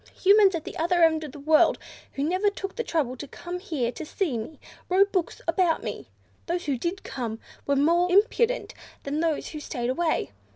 [0.23, 1.77] Humans at the other end of the world,
[2.13, 6.07] who, never took the trouble to come here to see me, wrote books about me.
[6.47, 10.31] Those who did come were more impudent than those who stayed away.